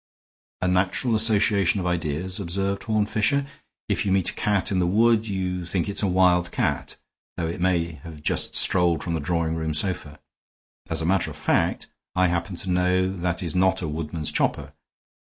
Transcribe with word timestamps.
"A 0.63 0.67
natural 0.67 1.13
association 1.13 1.79
of 1.79 1.85
ideas," 1.85 2.39
observed 2.39 2.85
Horne 2.85 3.05
Fisher. 3.05 3.45
"If 3.87 4.03
you 4.03 4.11
meet 4.11 4.31
a 4.31 4.33
cat 4.33 4.71
in 4.71 4.81
a 4.81 4.87
wood 4.87 5.27
you 5.27 5.63
think 5.63 5.87
it's 5.87 6.01
a 6.01 6.07
wildcat, 6.07 6.95
though 7.37 7.45
it 7.47 7.61
may 7.61 7.91
have 8.03 8.23
just 8.23 8.55
strolled 8.55 9.03
from 9.03 9.13
the 9.13 9.19
drawing 9.19 9.53
room 9.53 9.75
sofa. 9.75 10.19
As 10.89 11.03
a 11.03 11.05
matter 11.05 11.29
of 11.29 11.37
fact, 11.37 11.85
I 12.15 12.29
happen 12.29 12.55
to 12.55 12.71
know 12.71 13.15
that 13.15 13.43
is 13.43 13.53
not 13.53 13.77
the 13.77 13.87
woodman's 13.87 14.31
chopper. 14.31 14.73